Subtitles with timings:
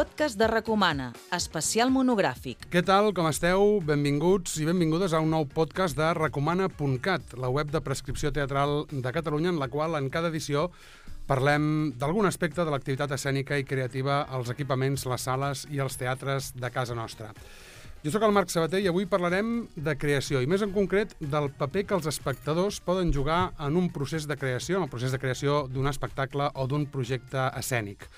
[0.00, 2.62] podcast de Recomana, especial monogràfic.
[2.72, 3.82] Què tal, com esteu?
[3.84, 9.12] Benvinguts i benvingudes a un nou podcast de recomana.cat, la web de prescripció teatral de
[9.12, 10.70] Catalunya, en la qual en cada edició
[11.28, 16.54] parlem d'algun aspecte de l'activitat escènica i creativa als equipaments, les sales i els teatres
[16.56, 17.34] de casa nostra.
[18.00, 21.52] Jo sóc el Marc Sabater i avui parlarem de creació, i més en concret del
[21.60, 25.20] paper que els espectadors poden jugar en un procés de creació, en el procés de
[25.20, 28.08] creació d'un espectacle o d'un projecte escènic.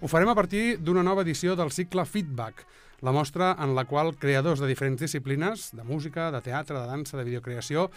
[0.00, 2.62] Ho farem a partir d'una nova edició del cicle Feedback,
[3.04, 7.18] la mostra en la qual creadors de diferents disciplines, de música, de teatre, de dansa,
[7.18, 7.90] de videocreació,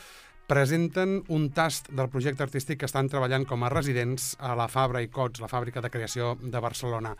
[0.51, 4.99] presenten un tast del projecte artístic que estan treballant com a residents a la Fabra
[4.99, 7.13] i Cots, la fàbrica de creació de Barcelona.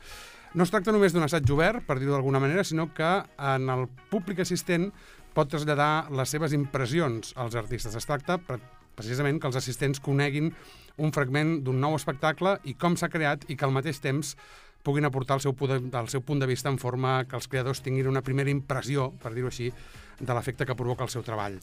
[0.54, 3.88] No es tracta només d'un assaig obert, per dir-ho d'alguna manera, sinó que en el
[4.12, 4.90] públic assistent
[5.34, 7.96] pot traslladar les seves impressions als artistes.
[7.96, 8.36] Es tracta
[9.00, 10.52] precisament que els assistents coneguin
[11.00, 14.36] un fragment d'un nou espectacle i com s'ha creat i que al mateix temps
[14.84, 18.12] puguin aportar el seu, el seu punt de vista en forma que els creadors tinguin
[18.12, 19.72] una primera impressió, per dir-ho així,
[20.20, 21.56] de l'efecte que provoca el seu treball.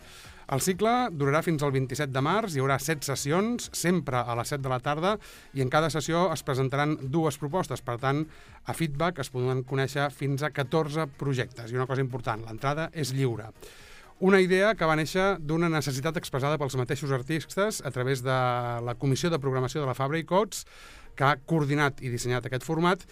[0.50, 4.50] El cicle durarà fins al 27 de març, hi haurà 7 sessions, sempre a les
[4.50, 5.12] 7 de la tarda,
[5.54, 7.84] i en cada sessió es presentaran dues propostes.
[7.86, 8.24] Per tant,
[8.66, 11.70] a Feedback es poden conèixer fins a 14 projectes.
[11.70, 13.52] I una cosa important, l'entrada és lliure.
[14.20, 18.34] Una idea que va néixer d'una necessitat expressada pels mateixos artistes a través de
[18.84, 20.66] la Comissió de Programació de la Fabra i Cots,
[21.20, 23.04] que ha coordinat i dissenyat aquest format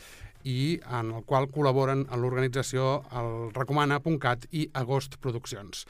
[0.48, 5.82] i en el qual col·laboren en l'organització el Recomana.cat i Agost Produccions.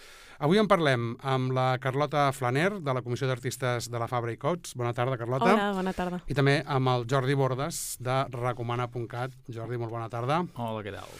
[0.42, 4.41] Avui en parlem amb la Carlota Flaner, de la Comissió d'Artistes de la Fabra i
[4.41, 4.75] Cots.
[4.78, 5.52] Bona tarda, Carlota.
[5.52, 6.22] Hola, bona tarda.
[6.27, 9.38] I també amb el Jordi Bordes, de Recomana.cat.
[9.50, 10.42] Jordi, molt bona tarda.
[10.56, 11.14] Hola, què tal?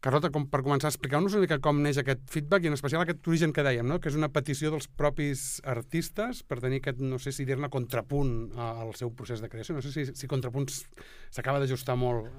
[0.00, 3.26] Carlota, com per començar, explicar-nos una mica com neix aquest feedback i en especial aquest
[3.28, 3.98] origen que dèiem, no?
[4.00, 8.32] que és una petició dels propis artistes per tenir aquest, no sé si dir-ne, contrapunt
[8.56, 9.76] al seu procés de creació.
[9.76, 12.30] No sé si, si contrapunt s'acaba d'ajustar molt.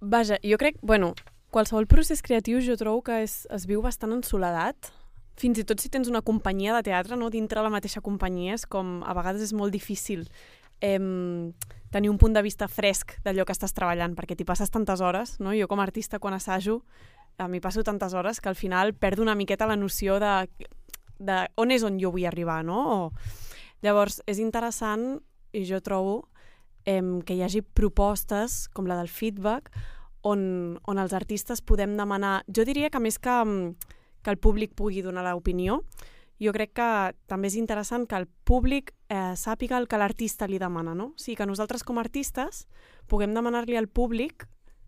[0.00, 1.12] Vaja, jo crec, bueno,
[1.52, 4.88] qualsevol procés creatiu jo trobo que és, es viu bastant en soledat,
[5.36, 7.28] fins i tot si tens una companyia de teatre, no?
[7.28, 10.24] dintre la mateixa companyia, és com a vegades és molt difícil
[10.80, 11.52] eh,
[11.90, 15.38] tenir un punt de vista fresc d'allò que estàs treballant, perquè t'hi passes tantes hores,
[15.40, 15.54] no?
[15.56, 16.82] Jo com a artista, quan assajo,
[17.38, 20.48] a mi passo tantes hores que al final perdo una miqueta la noció de,
[21.18, 22.80] de on és on jo vull arribar, no?
[22.96, 23.12] O...
[23.84, 25.20] Llavors, és interessant,
[25.52, 26.28] i jo trobo,
[26.88, 29.70] eh, que hi hagi propostes, com la del feedback,
[30.26, 32.40] on, on els artistes podem demanar...
[32.48, 33.36] Jo diria que més que,
[34.24, 35.82] que el públic pugui donar l'opinió,
[36.42, 36.88] jo crec que
[37.30, 41.12] també és interessant que el públic eh, sàpiga el que l'artista li demana, no?
[41.14, 42.66] O sigui, que nosaltres com a artistes
[43.08, 44.46] puguem demanar-li al públic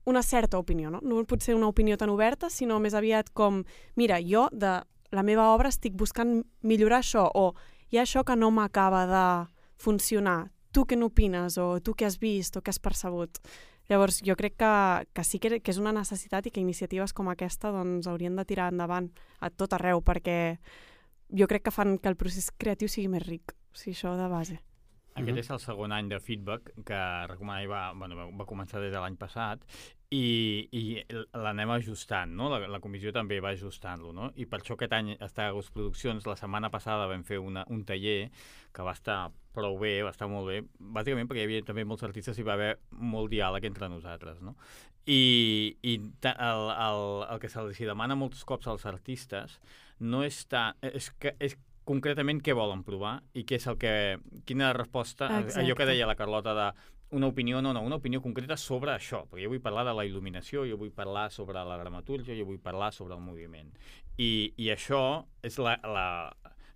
[0.09, 1.00] una certa opinió, no?
[1.03, 3.62] No pot ser una opinió tan oberta, sinó més aviat com,
[3.97, 4.78] mira, jo de
[5.12, 7.54] la meva obra estic buscant millorar això, o
[7.91, 9.25] hi ha això que no m'acaba de
[9.80, 13.41] funcionar, tu què n'opines, o tu què has vist, o què has percebut.
[13.88, 14.72] Llavors, jo crec que,
[15.16, 18.44] que sí que, que és una necessitat i que iniciatives com aquesta doncs, haurien de
[18.44, 19.09] tirar endavant
[19.41, 20.59] a tot arreu, perquè
[21.28, 24.28] jo crec que fan que el procés creatiu sigui més ric, o sigui, això de
[24.28, 24.59] base.
[25.19, 25.41] Aquest mm -hmm.
[25.41, 29.16] és el segon any de feedback que recomana va, bueno, va començar des de l'any
[29.16, 29.59] passat
[30.11, 32.49] i, i l'anem ajustant, no?
[32.49, 34.31] La, la comissió també va ajustant-lo, no?
[34.37, 36.27] I per això aquest any està a les produccions.
[36.27, 38.31] La setmana passada vam fer una, un taller
[38.72, 42.05] que va estar prou bé, va estar molt bé, bàsicament perquè hi havia també molts
[42.05, 44.56] artistes i va haver molt diàleg entre nosaltres, no?
[45.06, 49.59] I, i el, el, el que se'ls demana molts cops als artistes
[50.00, 50.78] no és tant...
[50.84, 51.56] És, que, és
[51.88, 53.92] concretament què volen provar i què és el que...
[54.48, 55.31] Quina resposta...
[55.41, 55.62] Exacte.
[55.62, 56.69] Allò que deia la Carlota de
[57.10, 60.04] una opinió, no, no, una opinió concreta sobre això, perquè jo vull parlar de la
[60.04, 63.70] il·luminació, jo vull parlar sobre la dramatúrgia, jo vull parlar sobre el moviment.
[64.20, 65.00] I, i això
[65.47, 66.04] és la, la,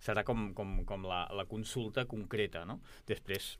[0.01, 2.79] serà com, com, com la, la consulta concreta, no?
[3.07, 3.53] Després,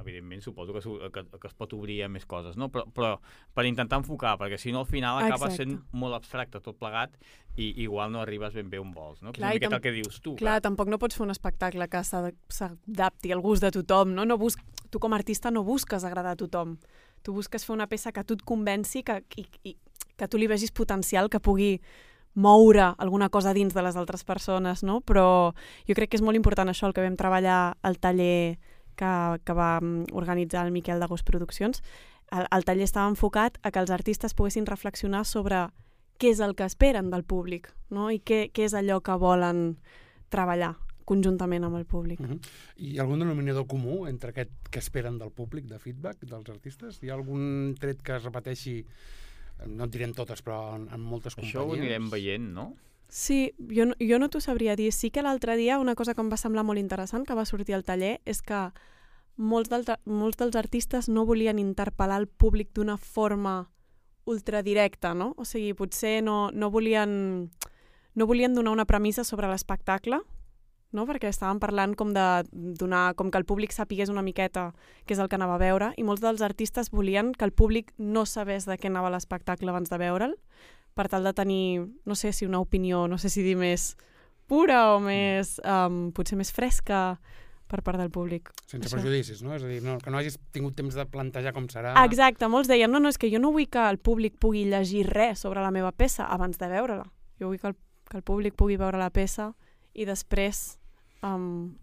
[0.00, 2.70] evidentment suposo que, que, que es pot obrir a més coses, no?
[2.72, 3.12] però, però
[3.54, 5.64] per intentar enfocar, perquè si no al final acaba Exacte.
[5.64, 7.16] sent molt abstracte tot plegat
[7.60, 9.32] i igual no arribes ben bé on vols, no?
[9.32, 10.34] Clar, que és una miqueta el que dius tu.
[10.36, 14.26] Clar, clar, tampoc no pots fer un espectacle que s'adapti al gust de tothom, no?
[14.28, 14.58] no bus
[14.90, 16.76] tu com a artista no busques agradar a tothom.
[17.22, 19.76] Tu busques fer una peça que tu et convenci, que, i, i,
[20.18, 21.78] que tu li vegis potencial, que pugui
[22.34, 25.00] moure alguna cosa dins de les altres persones, no?
[25.00, 25.52] Però
[25.88, 28.58] jo crec que és molt important això, el que vam treballar al taller
[28.96, 29.12] que,
[29.44, 29.78] que va
[30.12, 31.82] organitzar el Miquel d'Agost Produccions,
[32.30, 35.68] el, el taller estava enfocat a que els artistes poguessin reflexionar sobre
[36.20, 38.10] què és el que esperen del públic no?
[38.12, 39.78] i què, què és allò que volen
[40.30, 40.74] treballar
[41.10, 42.20] conjuntament amb el públic.
[42.20, 42.38] Uh -huh.
[42.76, 47.02] I algun denominador comú entre aquest que esperen del públic, de feedback dels artistes?
[47.02, 48.86] Hi ha algun tret que es repeteixi,
[49.66, 51.56] no en direm totes, però en, en moltes companyies?
[51.56, 52.76] Això ho anirem veient, no?
[53.10, 54.92] Sí, jo, jo no t'ho sabria dir.
[54.94, 57.74] Sí que l'altre dia una cosa que em va semblar molt interessant que va sortir
[57.74, 58.70] al taller és que
[59.36, 63.70] molts, del, molts dels artistes no volien interpel·lar el públic d'una forma
[64.30, 65.34] ultradirecta, no?
[65.36, 67.50] O sigui, potser no, no volien
[68.14, 70.20] no volien donar una premissa sobre l'espectacle,
[70.92, 71.06] no?
[71.06, 74.70] perquè estàvem parlant com de donar, com que el públic sapigués una miqueta
[75.06, 77.94] què és el que anava a veure, i molts dels artistes volien que el públic
[77.98, 80.36] no sabés de què anava l'espectacle abans de veure'l,
[80.94, 83.94] per tal de tenir, no sé si una opinió, no sé si dir més
[84.50, 87.20] pura o més, um, potser més fresca
[87.70, 88.50] per part del públic.
[88.66, 88.98] Sense Això.
[88.98, 89.54] prejudicis, no?
[89.54, 91.94] És a dir, no, que no hagis tingut temps de plantejar com serà...
[92.02, 95.04] Exacte, molts deien, no, no, és que jo no vull que el públic pugui llegir
[95.06, 97.06] res sobre la meva peça abans de veure-la.
[97.38, 97.78] Jo vull que el,
[98.10, 99.52] que el públic pugui veure la peça
[99.94, 100.80] i després...
[101.22, 101.76] Um,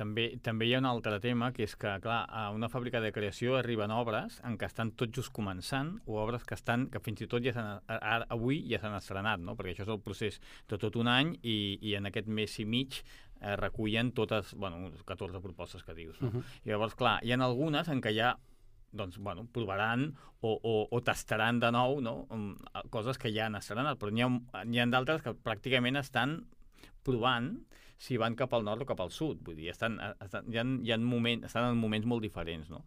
[0.00, 3.10] També, també hi ha un altre tema, que és que, clar, a una fàbrica de
[3.12, 7.20] creació arriben obres en què estan tot just començant o obres que estan que fins
[7.20, 9.58] i tot ja s'han, ara, avui ja s'han estrenat, no?
[9.58, 12.64] perquè això és el procés de tot un any i, i en aquest mes i
[12.64, 16.16] mig eh, recullen totes, bueno, 14 propostes que dius.
[16.22, 16.28] No?
[16.28, 16.56] Uh -huh.
[16.64, 18.38] I llavors, clar, hi ha algunes en què ja
[18.92, 22.26] doncs, bueno, provaran o, o, o tastaran de nou no?
[22.30, 22.56] Um,
[22.90, 26.46] coses que ja han estrenat, però n'hi ha, ha d'altres que pràcticament estan
[27.06, 27.52] provant
[28.00, 29.42] si van cap al nord o cap al sud.
[29.44, 32.86] Vull dir, estan, estan, hi, ha, hi ha moment, estan en moments molt diferents, no?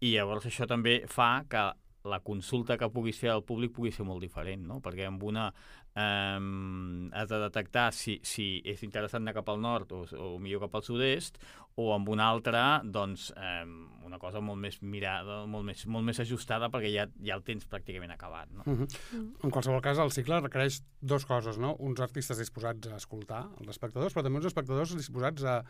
[0.00, 1.66] I llavors això també fa que
[2.08, 4.80] la consulta que puguis fer al públic pugui ser molt diferent, no?
[4.84, 5.50] Perquè amb una
[5.94, 10.64] um, has de detectar si, si és interessant anar cap al nord o, o millor
[10.66, 11.38] cap al sud-est,
[11.80, 13.74] o amb una altra, doncs, um,
[14.06, 17.66] una cosa molt més mirada, molt més, molt més ajustada, perquè ja, ja el tens
[17.70, 18.62] pràcticament acabat, no?
[18.66, 19.26] Uh -huh.
[19.42, 21.74] En qualsevol cas, el cicle requereix dos coses, no?
[21.78, 25.64] Uns artistes disposats a escoltar els espectadors, però també uns espectadors disposats a,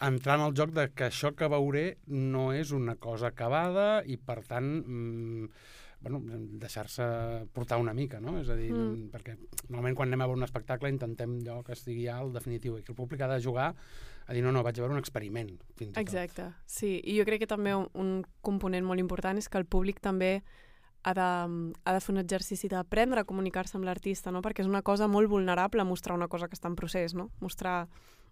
[0.00, 4.16] entrar en el joc de que això que veuré no és una cosa acabada i,
[4.16, 5.48] per tant, mmm,
[6.02, 6.20] bueno,
[6.60, 7.04] deixar-se
[7.54, 8.38] portar una mica, no?
[8.40, 9.10] És a dir, mm.
[9.12, 9.36] perquè
[9.68, 12.82] normalment quan anem a veure un espectacle intentem allò que estigui ja al definitiu i
[12.82, 13.72] que el públic ha de jugar
[14.26, 16.66] a dir, no, no, vaig a veure un experiment, fins Exacte, tot.
[16.66, 16.94] sí.
[17.02, 18.12] I jo crec que també un, un
[18.42, 20.42] component molt important és que el públic també
[21.02, 21.28] ha de,
[21.84, 24.42] ha de fer un exercici d'aprendre a comunicar-se amb l'artista, no?
[24.42, 27.30] perquè és una cosa molt vulnerable mostrar una cosa que està en procés, no?
[27.40, 27.88] mostrar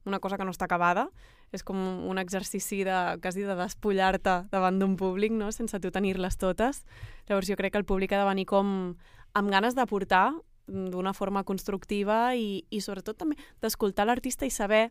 [0.06, 1.11] una cosa que no està acabada,
[1.52, 5.50] és com un exercici de, quasi de despullar-te davant d'un públic, no?
[5.52, 6.85] sense tu tenir-les totes.
[7.29, 8.94] Llavors jo crec que el públic ha de venir com
[9.35, 10.31] amb ganes d'aportar
[10.70, 14.91] d'una forma constructiva i, i sobretot també d'escoltar l'artista i saber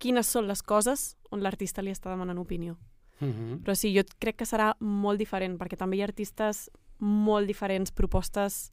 [0.00, 2.78] quines són les coses on l'artista li està demanant opinió.
[3.20, 3.62] Uh -huh.
[3.64, 7.90] Però sí, jo crec que serà molt diferent, perquè també hi ha artistes molt diferents,
[7.90, 8.70] propostes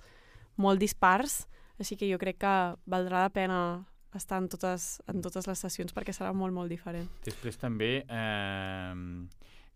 [0.56, 1.48] molt dispars,
[1.80, 3.86] així que jo crec que valdrà la pena
[4.20, 7.10] estar en totes, en totes les sessions perquè serà molt, molt diferent.
[7.26, 8.94] Després també, eh,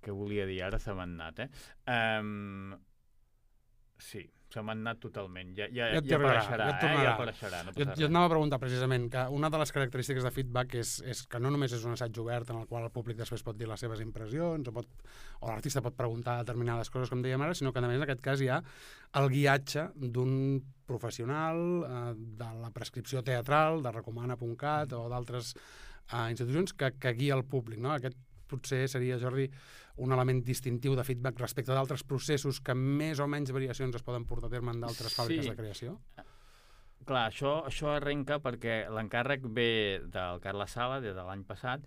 [0.02, 1.50] que volia dir, ara se m'ha anat, eh?
[1.88, 2.86] eh
[4.10, 5.52] sí, se m'ha anat totalment.
[5.58, 6.82] Ja, ja, Ja et ja tornarà, apareixerà, ja et eh?
[6.82, 7.04] tornarà.
[7.04, 10.26] Ja apareixerà, no Jo, jo et anava a preguntar precisament que una de les característiques
[10.26, 12.94] de feedback és, és que no només és un assaig obert en el qual el
[12.96, 14.90] públic després pot dir les seves impressions o, pot,
[15.40, 18.26] o l'artista pot preguntar determinades coses, com dèiem ara, sinó que a més en aquest
[18.26, 18.62] cas hi ha
[19.22, 20.34] el guiatge d'un
[20.90, 22.02] professional eh,
[22.42, 27.78] de la prescripció teatral, de recomana.cat o d'altres eh, institucions que, que guia el públic.
[27.86, 27.94] No?
[27.94, 28.18] Aquest
[28.50, 29.46] potser seria, Jordi,
[30.04, 34.26] un element distintiu de feedback respecte d'altres processos que més o menys variacions es poden
[34.26, 35.54] portar a terme en d'altres fàbriques Sí.
[35.54, 35.96] de creació?
[37.06, 41.86] Clar, això, això arrenca perquè l'encàrrec ve del Carles Sala des de l'any passat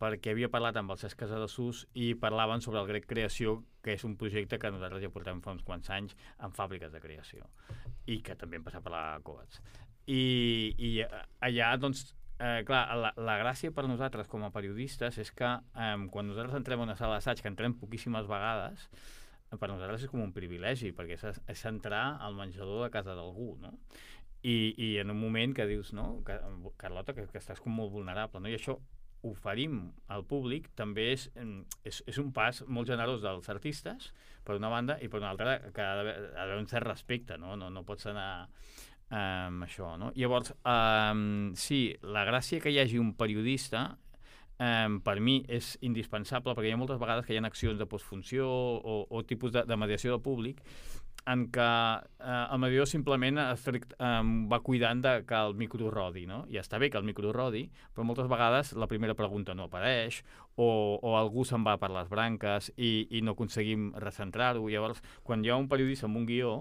[0.00, 4.02] perquè havia parlat amb el Cesc Casadesús i parlaven sobre el Grec Creació, que és
[4.04, 7.46] un projecte que nosaltres ja portem fa uns quants anys en fàbriques de creació
[8.10, 9.60] i que també hem passat per la COATS.
[10.10, 10.90] I, i
[11.40, 12.10] allà, doncs,
[12.44, 16.58] eh, clar, la, la gràcia per nosaltres com a periodistes és que eh, quan nosaltres
[16.60, 18.88] entrem a una sala d'assaig, que entrem poquíssimes vegades,
[19.54, 23.54] per nosaltres és com un privilegi, perquè és, és entrar al menjador de casa d'algú,
[23.62, 23.74] no?
[24.44, 26.36] I, I en un moment que dius, no, que,
[26.76, 28.50] Carlota, que, que estàs com molt vulnerable, no?
[28.50, 28.76] I això
[29.24, 29.78] oferim
[30.12, 34.10] al públic també és, em, és, és un pas molt generós dels artistes,
[34.44, 37.54] per una banda, i per una altra que ha d'haver un cert respecte, no?
[37.56, 38.48] No, no pots anar
[39.10, 40.12] amb això, no?
[40.16, 43.86] Llavors, um, sí, la gràcia que hi hagi un periodista
[44.58, 47.86] um, per mi és indispensable perquè hi ha moltes vegades que hi ha accions de
[47.86, 50.62] postfunció o, o tipus de, de mediació del públic
[51.30, 56.26] en què eh, el mediador simplement estrict, eh, va cuidant de que el micro rodi,
[56.28, 56.42] no?
[56.52, 60.20] I està bé que el micro rodi, però moltes vegades la primera pregunta no apareix
[60.56, 60.68] o,
[61.00, 64.68] o algú se'n va per les branques i, i no aconseguim recentrar-ho.
[64.68, 66.58] Llavors, quan hi ha un periodista amb un guió,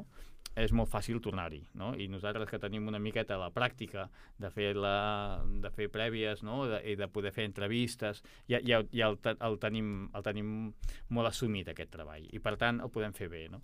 [0.60, 1.94] és molt fàcil tornar-hi, no?
[1.98, 4.06] I nosaltres que tenim una miqueta la pràctica
[4.42, 6.64] de fer, la, de fer prèvies, no?
[6.70, 10.54] De, I de poder fer entrevistes, ja, ja, ja el, el, tenim, el tenim
[11.10, 13.64] molt assumit, aquest treball, i per tant el podem fer bé, no?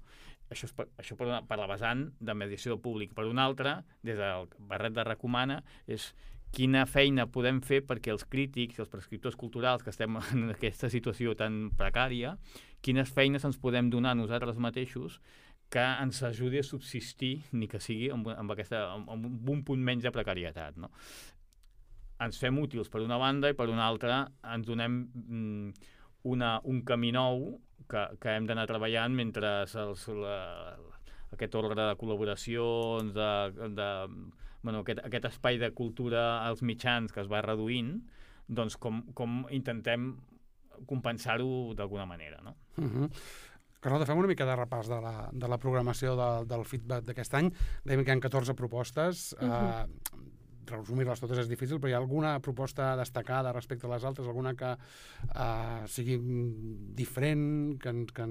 [0.49, 3.13] Això, és per, això per, una, per la vessant de mediació del públic.
[3.13, 6.09] Per una altra, des del barret de Recomana, és
[6.55, 11.35] quina feina podem fer perquè els crítics, els prescriptors culturals que estem en aquesta situació
[11.37, 12.35] tan precària,
[12.81, 15.19] quines feines ens podem donar nosaltres mateixos
[15.69, 20.07] que ens ajudi a subsistir, ni que sigui amb, amb, aquesta, amb, un punt menys
[20.07, 20.79] de precarietat.
[20.81, 20.89] No?
[22.25, 24.23] Ens fem útils per una banda i per una altra
[24.55, 25.89] ens donem mm,
[26.33, 27.59] una, un camí nou
[27.89, 30.39] que, que hem d'anar treballant mentre els, la,
[31.35, 33.89] aquest ordre de col·laboracions, de, de,
[34.63, 37.99] bueno, aquest, aquest espai de cultura als mitjans que es va reduint,
[38.49, 40.11] doncs com, com intentem
[40.89, 42.55] compensar-ho d'alguna manera, no?
[42.77, 43.09] Uh -huh.
[43.79, 47.37] Carlota, fem una mica de repàs de la, de la programació de, del feedback d'aquest
[47.39, 47.51] any.
[47.87, 49.29] Dèiem que hi ha 14 propostes.
[49.39, 49.85] Uh -huh.
[49.85, 50.27] uh,
[50.69, 54.27] resumir-les totes és difícil, però hi ha alguna proposta destacada respecte a les altres?
[54.27, 56.19] Alguna que uh, sigui
[56.95, 58.25] diferent, que, que,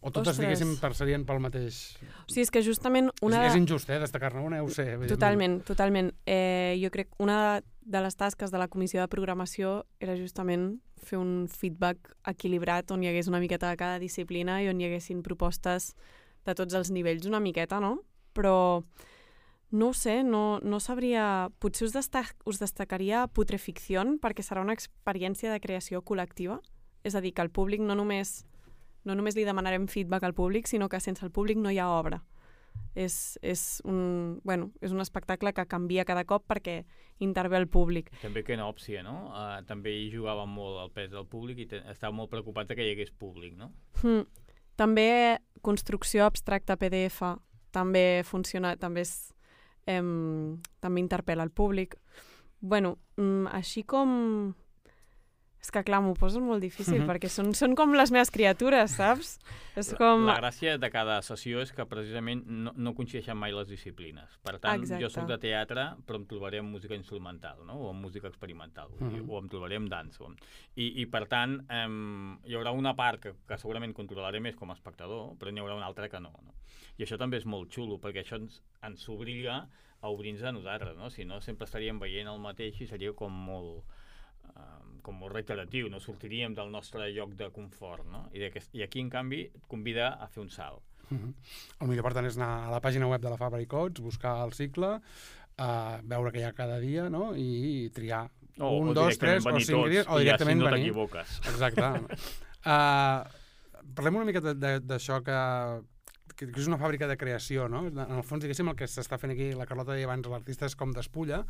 [0.00, 0.46] o totes, Ostres.
[0.46, 1.80] diguéssim, per, serien pel mateix...
[2.24, 3.42] O sigui, és que justament una...
[3.44, 4.86] És, és injust, eh, destacar-ne una, ho sé.
[5.10, 6.08] Totalment, totalment.
[6.24, 10.78] Eh, jo crec que una de les tasques de la comissió de programació era justament
[11.00, 14.88] fer un feedback equilibrat on hi hagués una miqueta de cada disciplina i on hi
[14.88, 15.94] haguessin propostes
[16.48, 17.98] de tots els nivells una miqueta, no?
[18.36, 18.82] Però
[19.70, 21.50] no ho sé, no, no sabria...
[21.60, 26.58] Potser us, destac, us destacaria Putreficció perquè serà una experiència de creació col·lectiva.
[27.04, 28.44] És a dir, que el públic no només
[29.04, 31.88] no només li demanarem feedback al públic, sinó que sense el públic no hi ha
[31.90, 32.22] obra.
[32.94, 36.84] És, és, un, bueno, és un espectacle que canvia cada cop perquè
[37.22, 38.10] intervé el públic.
[38.22, 39.30] També que òpcia, no?
[39.30, 42.94] Uh, també hi jugava molt el pes del públic i estava molt preocupat que hi
[42.94, 43.72] hagués públic, no?
[44.02, 44.26] Mm.
[44.80, 45.10] També
[45.62, 47.34] construcció abstracta PDF
[47.70, 49.32] també funciona, també és,
[49.86, 50.02] eh,
[50.80, 51.96] també interpel·la el públic.
[52.62, 54.54] bueno, mm, així com
[55.60, 57.10] és que, clar, m'ho poses molt difícil, mm -hmm.
[57.10, 59.38] perquè són, són com les meves criatures, saps?
[59.76, 60.24] És com...
[60.24, 64.38] La, la gràcia de cada sessió és que precisament no, no coincideixen mai les disciplines.
[64.42, 65.04] Per tant, Exacte.
[65.04, 67.74] jo soc de teatre, però em trobaré amb música instrumental, no?
[67.74, 69.30] o amb música experimental, mm -hmm.
[69.30, 70.24] o em trobaré amb dansa.
[70.76, 71.88] I, I, per tant, eh,
[72.48, 75.74] hi haurà una part que, que segurament controlaré més com a espectador, però n'hi haurà
[75.76, 76.54] una altra que no, no.
[76.96, 79.68] I això també és molt xulo, perquè això ens, ens obliga
[80.00, 81.10] a obrir-nos a nosaltres, no?
[81.10, 83.84] Si no, sempre estaríem veient el mateix i seria com molt
[85.02, 88.26] com molt reiteratiu, no sortiríem del nostre lloc de confort, no?
[88.36, 90.84] I, I aquí, en canvi, et convida a fer un salt.
[91.10, 91.34] Uh -huh.
[91.80, 94.00] El millor, per tant, és anar a la pàgina web de la Fabra i Cots,
[94.00, 95.00] buscar el cicle,
[95.58, 99.46] uh, veure què hi ha cada dia, no?, i triar o, un, o dos, tres
[99.46, 101.40] o cinc dies, o directament ja, si no t'equivoques.
[101.48, 101.82] Exacte.
[102.66, 103.24] uh,
[103.94, 105.38] parlem una mica d'això que
[106.48, 107.84] que és una fàbrica de creació, no?
[107.90, 110.76] En el fons, diguéssim, el que s'està fent aquí, la Carlota deia abans, l'artista és
[110.78, 111.42] com despulla,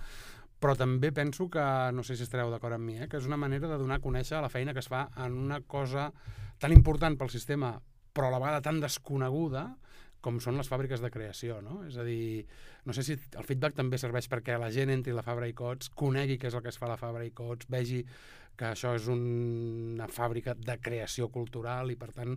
[0.60, 3.38] però també penso que, no sé si estareu d'acord amb mi, eh, que és una
[3.40, 6.10] manera de donar a conèixer la feina que es fa en una cosa
[6.60, 7.76] tan important pel sistema,
[8.12, 9.68] però a la vegada tan desconeguda,
[10.20, 11.78] com són les fàbriques de creació, no?
[11.88, 12.44] És a dir,
[12.84, 15.54] no sé si el feedback també serveix perquè la gent entri a la Fabra i
[15.56, 18.02] Cots, conegui què és el que es fa a la Fabra i Cots, vegi
[18.60, 19.22] que això és un,
[19.94, 22.36] una fàbrica de creació cultural i, per tant,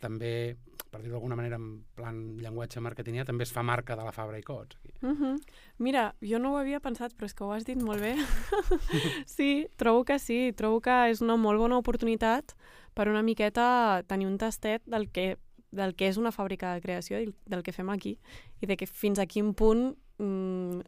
[0.00, 0.56] també,
[0.90, 4.38] per dir-ho d'alguna manera en plan llenguatge marketingià, també es fa marca de la Fabra
[4.38, 4.78] i Cots.
[5.02, 5.36] Uh -huh.
[5.78, 8.16] Mira, jo no ho havia pensat, però és que ho has dit molt bé.
[9.26, 12.56] sí, trobo que sí, trobo que és una molt bona oportunitat
[12.94, 15.38] per una miqueta tenir un tastet del que,
[15.70, 18.18] del que és una fàbrica de creació i del que fem aquí
[18.60, 20.80] i de que fins a quin punt mm,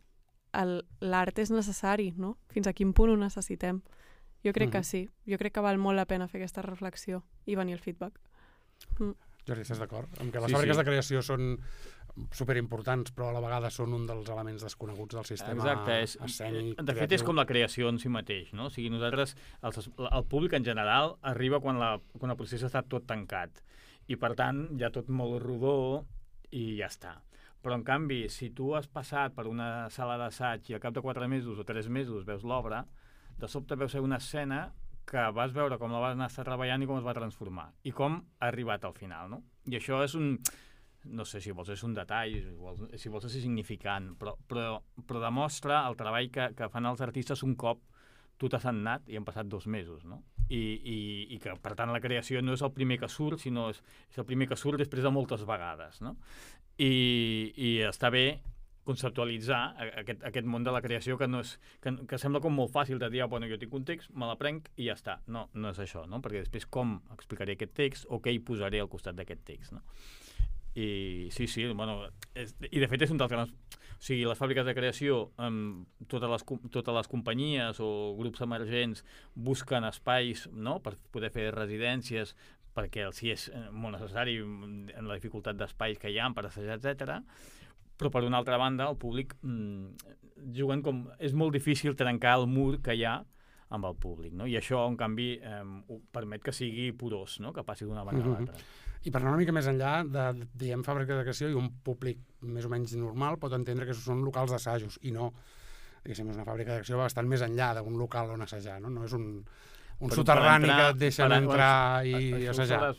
[1.00, 2.36] l'art és necessari, no?
[2.52, 3.82] Fins a quin punt ho necessitem.
[4.44, 4.78] Jo crec uh -huh.
[4.78, 5.08] que sí.
[5.26, 8.18] Jo crec que val molt la pena fer aquesta reflexió i venir el feedback.
[8.98, 9.14] Mm.
[9.42, 10.12] Jordi, estàs d'acord?
[10.22, 10.80] Amb que les sí, fàbriques sí.
[10.80, 11.48] de creació són
[12.36, 16.76] superimportants, però a la vegada són un dels elements desconeguts del sistema Exacte, és, escènic.
[16.76, 17.16] De fet, creatiu.
[17.16, 18.68] és com la creació en si mateix, no?
[18.68, 19.34] O sigui, nosaltres,
[19.64, 23.62] el, el públic en general, arriba quan, la, quan el procés està tot tancat.
[24.10, 25.76] I, per tant, ja tot molt rodó
[26.52, 27.16] i ja està.
[27.62, 31.02] Però, en canvi, si tu has passat per una sala d'assaig i al cap de
[31.04, 32.82] quatre mesos o tres mesos veus l'obra,
[33.38, 34.66] de sobte veus una escena
[35.08, 38.20] que vas veure com la vas anar treballant i com es va transformar i com
[38.38, 39.42] ha arribat al final, no?
[39.66, 40.36] I això és un,
[41.04, 44.76] no sé si vols és un detall, si vols, si vols és significant, però, però,
[45.06, 47.82] però demostra el treball que, que fan els artistes un cop
[48.38, 50.22] tu t'has anat i han passat dos mesos, no?
[50.52, 50.96] I, i,
[51.32, 53.78] i que, per tant, la creació no és el primer que surt, sinó és,
[54.10, 56.16] és el primer que surt després de moltes vegades, no?
[56.82, 58.42] I, i està bé
[58.88, 59.60] conceptualitzar
[60.00, 62.98] aquest, aquest món de la creació que, no és, que, que sembla com molt fàcil
[62.98, 65.20] de dir, ah, bueno, jo tinc un text, me l'aprenc i ja està.
[65.30, 66.22] No, no és això, no?
[66.24, 69.84] Perquè després com explicaré aquest text o què hi posaré al costat d'aquest text, no?
[70.74, 72.00] I sí, sí, bueno,
[72.34, 73.54] és, i de fet és un dels grans...
[74.02, 79.04] O sigui, les fàbriques de creació, amb totes les, totes les companyies o grups emergents
[79.38, 80.80] busquen espais no?
[80.82, 82.32] per poder fer residències,
[82.74, 86.80] perquè si és eh, molt necessari en la dificultat d'espais que hi ha per assajar,
[86.80, 87.22] etc
[87.98, 90.14] però per una altra banda el públic mm,
[90.56, 91.04] juguen com...
[91.18, 93.20] És molt difícil trencar el mur que hi ha
[93.72, 94.46] amb el públic, no?
[94.48, 97.54] I això, en canvi, eh, permet que sigui porós, no?
[97.56, 98.34] Que passi d'una banda mm -hmm.
[98.34, 98.64] a l'altra.
[99.02, 102.18] I per anar una mica més enllà de, diem, fàbrica de creació i un públic
[102.40, 105.32] més o menys normal pot entendre que són locals d'assajos i no,
[106.04, 108.90] diguéssim, és una fàbrica de creació bastant més enllà d'un local on assajar, no?
[108.90, 109.44] No és un,
[110.02, 112.96] un Per- soterrani per que entrar- et deixen per- entrar Això i assajar.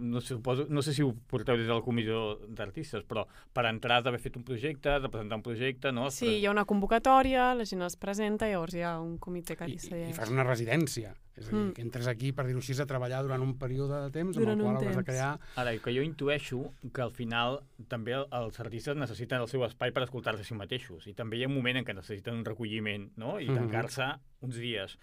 [0.00, 3.66] no, sé, suposo, no sé si ho porteu des de la comissió d'artistes, però per
[3.66, 6.10] entrar has d'haver fet un projecte, has de presentar un projecte, no?
[6.10, 9.64] Sí, hi ha una convocatòria, la gent es presenta, llavors hi ha un comitè que
[9.64, 10.10] I, li i, segueix.
[10.10, 11.14] i fas una residència.
[11.36, 11.72] És a dir, Mm.
[11.74, 14.60] que entres aquí, per dir-ho així, a treballar durant un període de temps Durant en
[14.66, 15.38] el qual hauràs de crear...
[15.56, 19.62] Ara, i que jo intueixo que al final també el- els artistes necessiten el seu
[19.66, 22.32] espai per escoltar-se a si mateixos i també hi ha un moment en què necessiten
[22.32, 23.38] un recolliment no?
[23.38, 23.54] i Mhm.
[23.54, 24.96] tancar-se uns dies.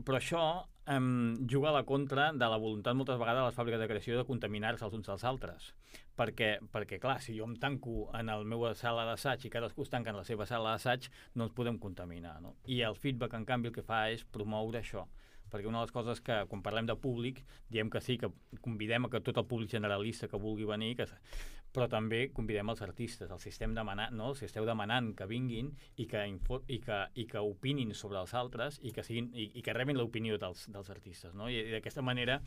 [0.00, 0.42] Però això
[0.88, 4.16] um, juga a la contra de la voluntat moltes vegades de les fàbriques de creació
[4.16, 5.72] de contaminar-se els uns als altres.
[6.16, 9.92] Perquè, perquè, clar, si jo em tanco en la meva sala d'assaig i cadascú es
[9.92, 12.38] tanca en la seva sala d'assaig, no ens podem contaminar.
[12.40, 12.56] No?
[12.64, 15.08] I el feedback, en canvi, el que fa és promoure això
[15.52, 18.30] perquè una de les coses que, quan parlem de públic, diem que sí, que
[18.64, 21.04] convidem a que tot el públic generalista que vulgui venir, que,
[21.72, 24.28] però també convidem els artistes, els estem demanant, no?
[24.32, 28.34] els esteu demanant que vinguin i que, info, i que, i que opinin sobre els
[28.36, 31.32] altres i que, siguin, i, i que rebin l'opinió dels, dels artistes.
[31.38, 31.48] No?
[31.48, 32.38] I, i d'aquesta manera,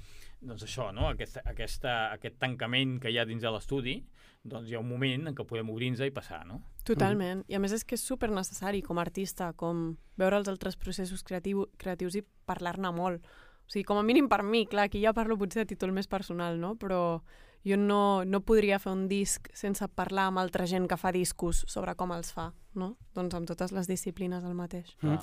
[0.41, 1.09] doncs això, no?
[1.09, 3.97] aquesta, aquesta, aquest tancament que hi ha dins de l'estudi,
[4.45, 6.59] doncs hi ha un moment en què podem obrir-nos i passar, no?
[6.85, 7.41] Totalment.
[7.49, 10.77] I a més és que és super necessari com a artista, com veure els altres
[10.77, 13.25] processos creatiu, creatius i parlar-ne molt.
[13.65, 16.05] O sigui, com a mínim per mi, clar, aquí ja parlo potser a títol més
[16.05, 16.75] personal, no?
[16.77, 17.23] Però
[17.65, 21.63] jo no, no podria fer un disc sense parlar amb altra gent que fa discos
[21.71, 22.93] sobre com els fa, no?
[23.17, 24.93] Doncs amb totes les disciplines el mateix.
[25.01, 25.17] Mm.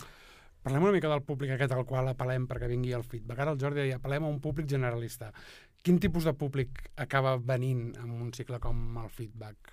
[0.62, 3.40] Parlem una mica del públic aquest al qual apel·lem perquè vingui el feedback.
[3.42, 5.32] Ara el Jordi deia, apel·lem a un públic generalista.
[5.82, 9.72] Quin tipus de públic acaba venint en un cicle com el feedback?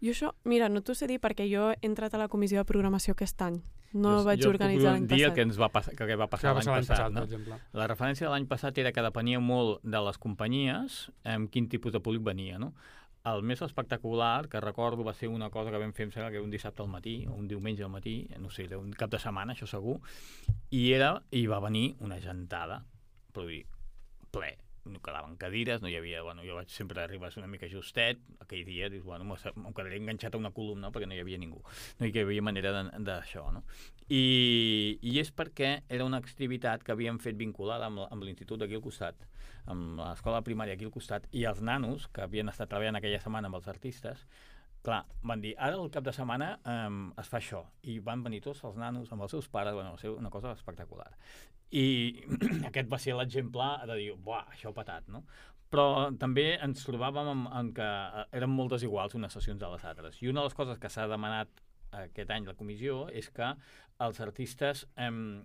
[0.00, 2.64] Jo això, mira, no t'ho sé dir perquè jo he entrat a la comissió de
[2.64, 3.60] programació aquest any.
[3.92, 5.34] No Jo- vaig jo organitzar l'any passat.
[5.34, 7.20] que ens va passar, que passar va passar l'any passat, passat, no?
[7.20, 7.58] per exemple?
[7.72, 11.92] La referència de l'any passat era que depenia molt de les companyies amb quin tipus
[11.92, 12.72] de públic venia, no?
[13.24, 16.40] El més espectacular, que recordo, va ser una cosa que vam fer, em sembla que
[16.40, 19.18] un dissabte al matí, o un diumenge al matí, no sé, era un cap de
[19.18, 19.98] setmana, això segur,
[20.70, 22.84] i era, i va venir una gentada,
[23.34, 23.66] però dir,
[24.30, 28.20] ple, no quedaven cadires, no hi havia, bueno, jo vaig sempre arribar una mica justet,
[28.40, 31.62] aquell dia, dius, bueno, em quedaré enganxat a una columna perquè no hi havia ningú,
[32.00, 33.64] no hi havia manera d'això, no?
[34.08, 38.78] I, I és perquè era una activitat que havíem fet vinculada amb, amb l'institut d'aquí
[38.78, 39.26] al costat,
[39.70, 43.50] amb l'escola primària aquí al costat, i els nanos, que havien estat treballant aquella setmana
[43.50, 44.24] amb els artistes,
[44.82, 48.40] clar, van dir, ara el cap de setmana um, es fa això, i van venir
[48.44, 51.10] tots els nanos amb els seus pares, bueno, va ser una cosa espectacular.
[51.70, 52.24] I
[52.68, 55.24] aquest va ser l'exemple de dir, buah, això ha patat, no?
[55.70, 59.84] Però també ens trobàvem en, en que eh, eren molt desiguals unes sessions de les
[59.86, 60.18] altres.
[60.22, 61.48] I una de les coses que s'ha demanat
[62.04, 63.52] aquest any la comissió és que
[64.02, 65.44] els artistes em,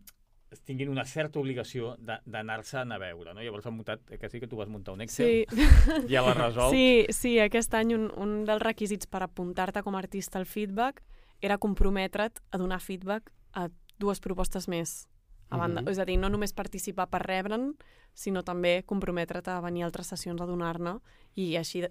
[0.66, 3.42] tinguin una certa obligació de- d'anar-se'n a veure, no?
[3.42, 5.66] Llavors hem muntat, eh, que sí que tu vas muntar un Excel, Sí,
[6.10, 6.74] ja l'has resolt.
[6.74, 11.04] Sí, sí, aquest any un, un dels requisits per apuntar-te com a artista al feedback
[11.42, 13.68] era comprometre't a donar feedback a
[14.00, 15.04] dues propostes més.
[15.50, 15.90] A banda, Mhm.
[15.90, 17.76] És a dir, no només participar per rebre'n,
[18.14, 21.00] sinó també comprometre't a venir a altres sessions a donar-ne
[21.36, 21.84] i així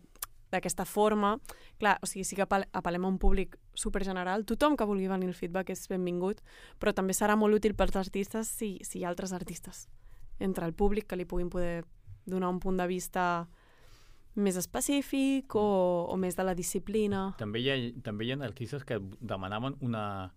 [0.50, 1.40] d'aquesta forma,
[1.78, 5.26] clar, o sigui, sí que apel- apel·lem a un públic supergeneral, tothom que vulgui venir
[5.28, 6.40] al feedback és benvingut,
[6.80, 9.88] però també serà molt útil pels artistes si, si hi ha altres artistes
[10.40, 11.84] entre el públic que li puguin poder
[12.26, 13.48] donar un punt de vista
[14.34, 17.34] més específic o, o més de la disciplina.
[17.38, 20.32] També hi, ha, també hi ha artistes que demanaven una,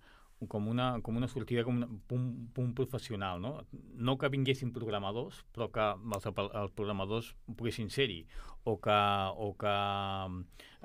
[0.45, 3.56] com una, com una sortida, com un punt, punt professional, no?
[3.97, 8.21] No que vinguessin programadors, però que els, els programadors poguessin ser-hi,
[8.69, 9.00] o que,
[9.34, 9.76] o que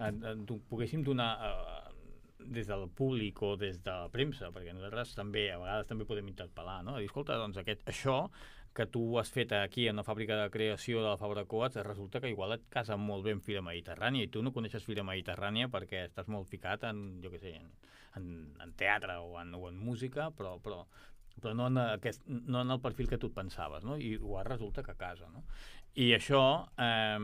[0.08, 1.82] eh, poguéssim donar eh,
[2.42, 6.32] des del públic o des de la premsa, perquè nosaltres també, a vegades també podem
[6.32, 6.96] interpel·lar, no?
[6.98, 8.16] Dir, escolta, doncs aquest, això
[8.72, 12.20] que tu has fet aquí en la fàbrica de creació de la Fabra Coats, resulta
[12.20, 15.68] que igual et casa molt bé en Fira Mediterrània i tu no coneixes Fira Mediterrània
[15.72, 17.68] perquè estàs molt ficat en, jo què sé, en,
[18.20, 18.28] en,
[18.64, 20.86] en teatre o en, o en música, però, però,
[21.40, 23.96] però no, en aquest, no en el perfil que tu et pensaves, no?
[23.96, 25.44] I igual resulta que casa, no?
[25.94, 26.42] I això,
[26.80, 27.18] eh,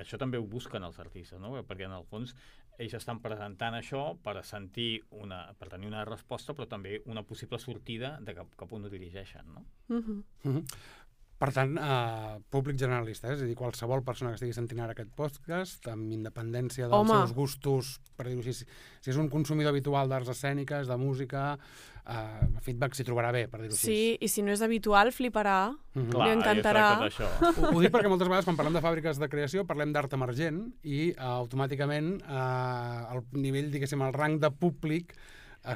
[0.00, 1.52] això també ho busquen els artistes, no?
[1.68, 2.34] Perquè en el fons
[2.78, 7.58] ells estan presentant això per sentir una, per tenir una resposta, però també una possible
[7.58, 9.64] sortida de cap, cap on ho dirigeixen, no?
[9.88, 10.22] Uh -huh.
[10.44, 10.64] Uh -huh.
[11.38, 13.36] Per tant, eh, públic generalista, eh?
[13.36, 17.14] és a dir, qualsevol persona que estigui sentint ara aquest podcast, amb independència dels Home.
[17.14, 18.66] seus gustos, per dir-ho així, si,
[19.04, 21.52] si és un consumidor habitual d'arts escèniques, de música,
[22.02, 23.86] eh, feedback s'hi trobarà bé, per dir-ho així.
[23.86, 25.60] Sí, i si no és habitual, fliparà.
[25.94, 26.84] Li encantarà.
[26.98, 27.30] Clar, tracta d'això.
[27.52, 30.64] Ho, ho dic perquè moltes vegades quan parlem de fàbriques de creació parlem d'art emergent
[30.82, 35.14] i eh, automàticament eh, el nivell, diguéssim, el rang de públic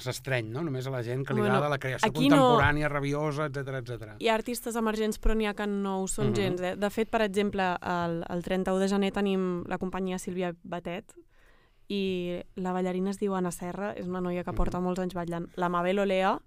[0.00, 0.62] s'estreny, no?
[0.62, 3.68] Només a la gent que li Bueno, agrada la creació aquí no- contemporània, rabiosa, etc
[3.82, 4.14] etc.
[4.20, 6.34] Hi ha artistes emergents, però n'hi ha que no ho són Mhm.
[6.34, 6.60] gens.
[6.60, 6.76] Eh?
[6.76, 11.12] De fet, per exemple, el, el 31 de gener tenim la companyia Sílvia Batet
[11.88, 14.84] i la ballarina es diu Anna Serra, és una noia que porta Mhm.
[14.84, 15.48] molts anys ballant.
[15.56, 16.40] La Mabel Olea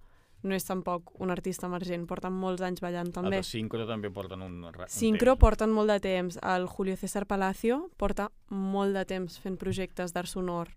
[0.44, 3.38] no és tampoc un artista emergent, porta molts anys ballant també.
[3.38, 5.40] Els Sincro també porten un, un Sincro temps.
[5.40, 6.40] porten molt de temps.
[6.42, 10.70] El Julio César Palacio porta molt de temps fent projectes d'art sonor.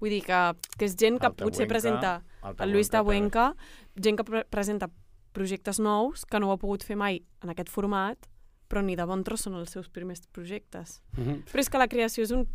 [0.00, 0.40] Vull dir que,
[0.76, 4.90] que és gent que potser Tabuenca, presenta el Luis Tabuenca Tabuenca, gent que pre presenta
[5.36, 8.28] projectes nous que no ho ha pogut fer mai en aquest format,
[8.68, 11.00] però ni de bon tros són els seus primers projectes.
[11.16, 11.42] Uh -huh.
[11.52, 12.46] Però és que la creació és, un,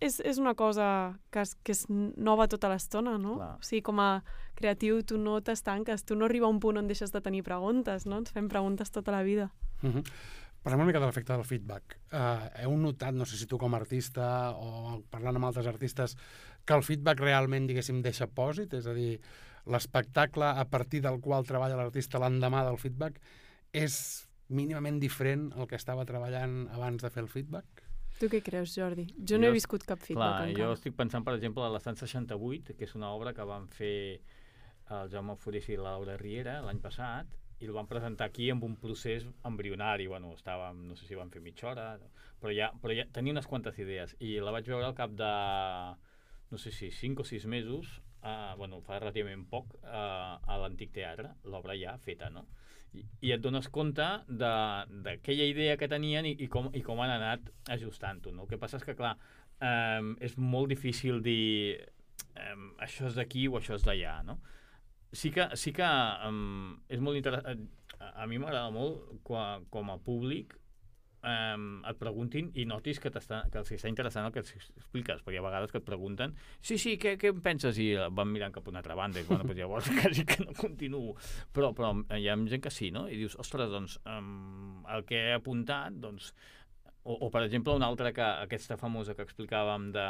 [0.00, 3.36] és, és una cosa que és, que és nova tota l'estona, no?
[3.36, 3.56] Clar.
[3.60, 6.86] O sigui, com a creatiu tu no t'estanques, tu no arriba a un punt on
[6.86, 8.18] deixes de tenir preguntes, no?
[8.18, 9.50] Ens fem preguntes tota la vida.
[9.82, 10.04] Uh -huh.
[10.64, 11.98] Parlem una mica de l'efecte del feedback.
[12.10, 16.16] Uh, heu notat, no sé si tu com a artista o parlant amb altres artistes,
[16.64, 18.74] que el feedback realment, diguéssim, deixa pòsit?
[18.78, 19.18] És a dir,
[19.70, 23.20] l'espectacle a partir del qual treballa l'artista l'endemà del feedback
[23.72, 23.96] és
[24.48, 27.84] mínimament diferent al que estava treballant abans de fer el feedback?
[28.20, 29.08] Tu què creus, Jordi?
[29.26, 30.68] Jo no Jo he viscut cap feedback Clar, encara.
[30.68, 34.20] jo estic pensant, per exemple, a l'Estant 68, que és una obra que van fer
[34.94, 37.26] el Jaume Forés i la Laura Riera l'any passat,
[37.58, 40.06] i el van presentar aquí amb un procés embrionari.
[40.10, 41.86] Bueno, estàvem, no sé si van fer mitja hora,
[42.40, 44.14] però ja, però ja tenia unes quantes idees.
[44.20, 45.32] I la vaig veure al cap de,
[46.54, 50.92] no sé si 5 o 6 mesos, uh, bueno, fa relativament poc, uh, a l'Antic
[50.94, 52.46] Teatre, l'obra ja feta, no?
[52.94, 57.10] I, i et dones compte d'aquella idea que tenien i, i, com, i com han
[57.16, 58.30] anat ajustant-ho.
[58.30, 58.44] No?
[58.44, 59.16] El que passa és que, clar,
[59.58, 61.80] um, és molt difícil dir
[62.38, 64.38] um, això és d'aquí o això és d'allà, no?
[65.14, 65.88] Sí que, sí que
[66.28, 67.66] um, és molt interessant.
[67.98, 70.54] A, a mi m'agrada molt com a públic
[71.24, 75.46] um, et preguntin i notis que, que els està interessant el que expliques, perquè a
[75.46, 77.78] vegades que et pregunten sí, sí, què, què en penses?
[77.80, 80.56] I van mirant cap a una altra banda i bueno, doncs llavors quasi que no
[80.56, 81.14] continuo.
[81.54, 83.06] Però, però hi ha gent que sí, no?
[83.08, 86.32] I dius, ostres, doncs um, el que he apuntat, doncs
[87.04, 90.06] o, o per exemple una altra que aquesta famosa que explicàvem de,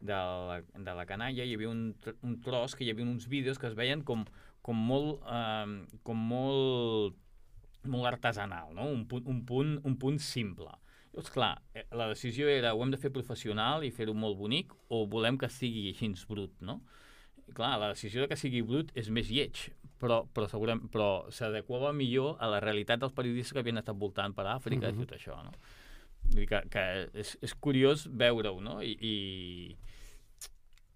[0.00, 1.90] de, la, de la canalla hi havia un,
[2.24, 4.24] un tros que hi havia uns vídeos que es veien com,
[4.64, 7.20] com molt eh, com molt
[7.84, 8.86] molt artesanal, no?
[8.90, 10.70] un, punt, un, punt, un punt simple.
[11.12, 14.72] Llavors, clar, eh, la decisió era ho hem de fer professional i fer-ho molt bonic
[14.88, 16.80] o volem que sigui així brut, no?
[17.48, 19.66] I, clar, la decisió de que sigui brut és més lleig,
[20.00, 24.32] però, però, segurament, però s'adequava millor a la realitat dels periodistes que havien estat voltant
[24.34, 24.94] per Àfrica Mhm.
[25.02, 25.52] i tot això, no?
[26.22, 28.80] Vull dir que, que és, és curiós veure-ho, no?
[28.80, 29.76] I, i,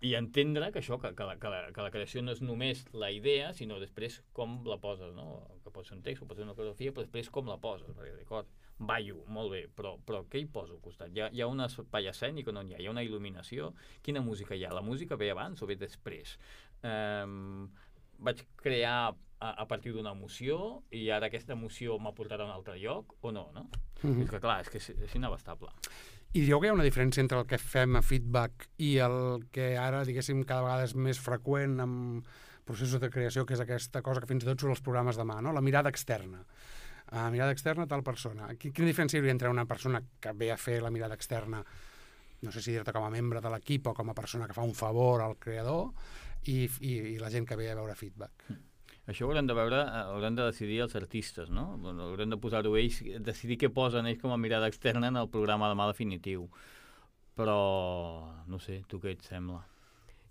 [0.04, 2.84] i entendre que això, que, que, la, que, la, que la creació no és només
[2.92, 5.40] la idea, sinó després com la poses, no?
[5.64, 7.88] Que pot ser un text, o pot ser una coreografia, però després com la poses,
[7.96, 11.14] perquè d'acord, ballo, molt bé, però, però què hi poso al costat?
[11.14, 12.80] Hi ha, hi ha un espai escènic o no n'hi ha?
[12.82, 13.72] Hi ha una il·luminació?
[14.04, 14.74] Quina música hi ha?
[14.76, 16.36] La música ve abans o ve després?
[16.84, 17.70] Um,
[18.20, 22.52] vaig crear a, a partir d'una emoció i ara aquesta emoció m'ha portat a un
[22.52, 23.68] altre lloc o no, no?
[24.02, 24.22] Mm -hmm.
[24.24, 25.72] És que clar, és que és, és inabastable.
[26.36, 29.46] I dieu que hi ha una diferència entre el que fem a feedback i el
[29.54, 32.26] que ara, diguéssim, cada vegada és més freqüent amb
[32.68, 35.24] processos de creació, que és aquesta cosa que fins i tot surt als programes de
[35.24, 35.54] mà, no?
[35.56, 36.42] la mirada externa.
[37.06, 38.50] Uh, mirada externa, tal persona.
[38.60, 41.62] Quina, diferència hi hauria entre una persona que ve a fer la mirada externa,
[42.44, 44.66] no sé si dir-te com a membre de l'equip o com a persona que fa
[44.66, 45.94] un favor al creador,
[46.44, 48.50] i, i, i la gent que ve a veure feedback?
[49.06, 51.78] Això ho haurem de veure, eh, haurem de decidir els artistes, no?
[52.08, 55.70] Haurem de posar-ho ells, decidir què posen ells com a mirada externa en el programa
[55.70, 56.48] demà definitiu.
[57.38, 57.58] Però,
[58.48, 59.60] no sé, tu què et sembla?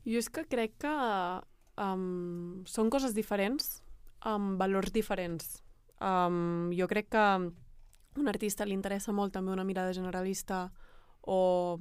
[0.05, 0.95] Jo és que crec que
[1.81, 3.79] um, són coses diferents
[4.25, 5.61] amb valors diferents.
[6.01, 7.25] Um, jo crec que
[8.19, 10.65] un artista li interessa molt també una mirada generalista
[11.21, 11.77] o,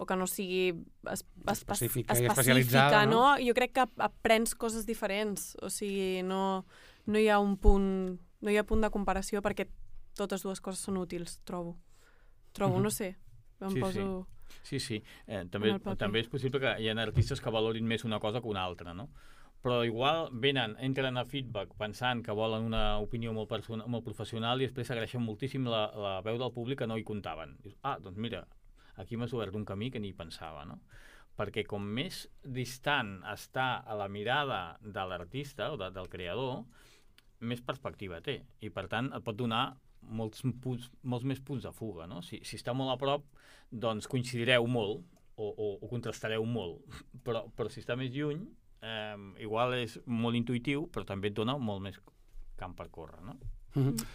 [0.00, 0.70] o que no sigui
[1.12, 1.24] es, es,
[1.60, 3.36] Específica específica, especialitzada, no?
[3.36, 3.44] no?
[3.44, 6.64] Jo crec que aprens coses diferents, o sigui, no,
[7.06, 9.68] no hi ha un punt no hi ha punt de comparació perquè
[10.16, 11.76] totes dues coses són útils, trobo.
[12.56, 12.82] Trobo, Mhm.
[12.82, 13.16] no sé,
[13.60, 13.80] em Sí, sí.
[13.80, 14.26] poso...
[14.62, 15.02] Sí, sí.
[15.26, 18.48] Eh, també, també és possible que hi ha artistes que valorin més una cosa que
[18.48, 19.08] una altra, no?
[19.62, 23.52] Però igual venen, entren a feedback pensant que volen una opinió molt,
[23.86, 27.58] molt professional i després s'agraeixen moltíssim la, la veu del públic que no hi comptaven.
[27.62, 28.46] Dius, ah, doncs mira,
[29.00, 30.80] aquí m'has obert un camí que ni pensava, no?
[31.38, 36.64] Perquè com més distant està a la mirada de l'artista o de, del creador,
[37.40, 38.42] més perspectiva té.
[38.60, 39.64] I per tant et pot donar
[40.02, 42.20] molts, punts, molts més punts de fuga, no?
[42.24, 43.26] Si, si està molt a prop,
[43.70, 45.04] doncs coincidireu molt
[45.36, 46.84] o, o, o contrastareu molt.
[47.26, 48.40] Però, però si està més lluny,
[48.82, 51.98] eh, igual és molt intuïtiu, però també et dona molt més
[52.60, 53.36] camp per córrer, no?
[53.74, 54.06] Mm -hmm.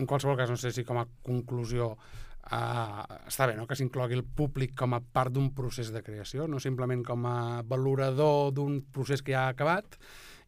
[0.00, 1.96] En qualsevol cas, no sé si com a conclusió
[2.44, 3.64] Uh, està bé no?
[3.64, 7.62] que s'inclogui el públic com a part d'un procés de creació, no simplement com a
[7.64, 9.96] valorador d'un procés que ja ha acabat,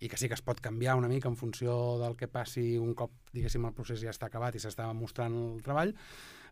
[0.01, 2.93] i que sí que es pot canviar una mica en funció del que passi un
[2.95, 5.95] cop, diguéssim, el procés ja està acabat i s'està mostrant el treball,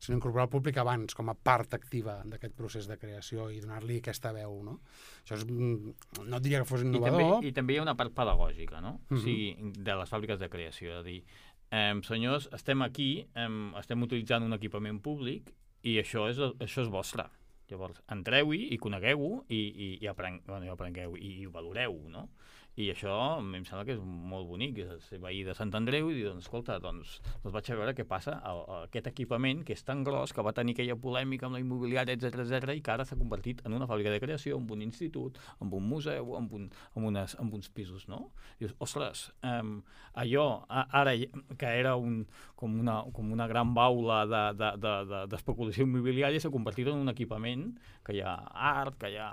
[0.00, 3.98] sinó incorporar el públic abans com a part activa d'aquest procés de creació i donar-li
[4.00, 4.78] aquesta veu, no?
[5.22, 7.20] Això és, mm, no diria que fos innovador.
[7.20, 9.00] I també, I també hi ha una part pedagògica, no?
[9.08, 9.18] Mhm.
[9.18, 11.24] O sigui, de les fàbriques de creació, de dir,
[11.70, 13.48] eh, senyors, estem aquí, eh,
[13.80, 15.52] estem utilitzant un equipament públic
[15.84, 17.28] i això és, això és vostre.
[17.70, 21.96] Llavors, entreu-hi i conegueu-ho i, i, i, apren, bueno, i aprengueu i, i ho valoreu,
[22.12, 22.28] no?
[22.74, 26.24] I això em sembla que és molt bonic, ser veí de Sant Andreu i dir,
[26.26, 29.84] doncs, escolta, doncs, doncs vaig a veure què passa a, a aquest equipament que és
[29.86, 33.06] tan gros, que va tenir aquella polèmica amb la immobiliària, etc etc i que ara
[33.06, 36.66] s'ha convertit en una fàbrica de creació, en un institut, en un museu, en, un,
[36.96, 38.32] en, unes, en uns pisos, no?
[38.58, 39.76] Dius, ostres, um,
[40.18, 41.14] allò, a, ara,
[41.60, 42.24] que era un,
[42.58, 47.06] com, una, com una gran baula d'especulació de, de, de, de immobiliària, s'ha convertit en
[47.06, 47.68] un equipament
[48.02, 48.34] que hi ha
[48.74, 49.30] art, que hi ha,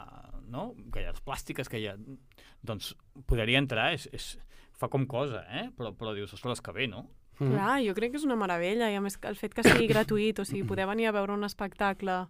[0.51, 0.71] no?
[0.93, 1.95] que hi ha plàstiques, que hi ha
[2.67, 2.93] doncs
[3.27, 4.35] podria entrar, és, és,
[4.77, 5.69] fa com cosa, eh?
[5.77, 7.07] però, però dius, ostres, que bé, no?
[7.39, 7.55] Mm.
[7.55, 10.41] Clar, jo crec que és una meravella, i a més el fet que sigui gratuït,
[10.41, 12.25] o sigui, poder venir a veure un espectacle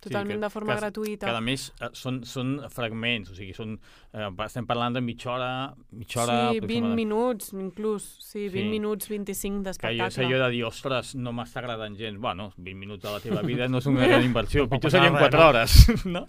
[0.00, 1.28] totalment sí, que, de forma que, gratuïta.
[1.28, 3.76] Que a més eh, són, són fragments, o sigui, són,
[4.12, 5.50] eh, estem parlant de mitja hora,
[5.96, 8.70] mitja hora Sí, 20 minuts, inclús, sí, 20 Sí.
[8.74, 10.04] minuts, 25 que d'espectacle.
[10.04, 12.18] jo sé jo de dir, ostres, no m'està agradant gens.
[12.20, 15.30] Bueno, 20 minuts de la teva vida no és una gran inversió, pitjor serien passa
[15.30, 16.26] 4 res, hores, no?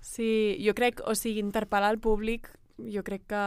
[0.00, 3.44] Sí, jo crec, o sigui, interpel·lar el públic, jo crec que...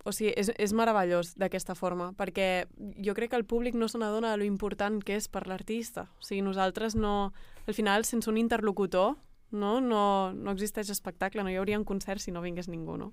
[0.00, 2.66] O sigui, és, és meravellós d'aquesta forma, perquè
[3.04, 6.08] jo crec que el públic no se n'adona de lo important que és per l'artista.
[6.18, 7.32] O sigui, nosaltres no...
[7.68, 9.18] Al final, sense un interlocutor,
[9.50, 13.12] no, no, no existeix espectacle, no hi hauria un concert si no vingués ningú, no?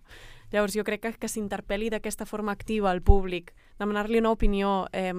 [0.54, 5.14] Llavors, jo crec que, que s'interpel·li d'aquesta forma activa al públic, demanar-li una opinió, eh,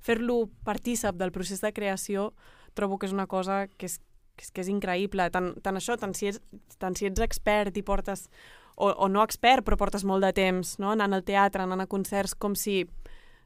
[0.00, 2.32] fer-lo partícip del procés de creació,
[2.74, 4.00] trobo que és una cosa que és,
[4.36, 5.28] que és, que és increïble.
[5.34, 6.40] Tant, tant això, tant si, ets,
[6.82, 8.28] tant si ets expert i portes,
[8.76, 10.90] o, o no expert, però portes molt de temps no?
[10.94, 12.82] anant al teatre, anant a concerts, com si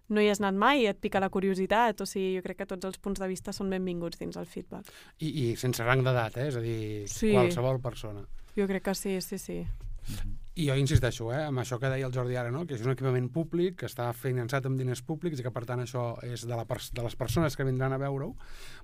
[0.08, 2.00] no hi has anat mai i et pica la curiositat.
[2.00, 4.88] O sigui, jo crec que tots els punts de vista són benvinguts dins el feedback.
[5.20, 6.48] I, I sense rang d'edat, eh?
[6.48, 6.80] és a dir,
[7.12, 7.34] Sí.
[7.36, 8.24] qualsevol persona.
[8.56, 9.60] Jo crec que sí, sí, sí.
[10.58, 12.64] I jo insisteixo, eh, amb això que deia el Jordi ara, no?
[12.66, 15.84] que és un equipament públic, que està finançat amb diners públics i que, per tant,
[15.84, 18.32] això és de, la de les persones que vindran a veure-ho,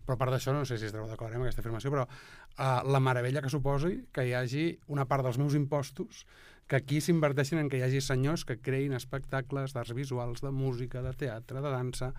[0.06, 2.78] però a part d'això, no sé si estareu d'acord eh, amb aquesta afirmació, però uh,
[2.87, 6.22] la meravella que suposi que hi hagi una part dels meus impostos
[6.68, 11.03] que aquí s'inverteixin en que hi hagi senyors que creïn espectacles d'arts visuals, de música,
[11.03, 12.12] de teatre, de dansa,